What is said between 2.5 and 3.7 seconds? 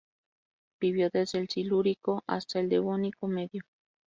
el Devónico Medio.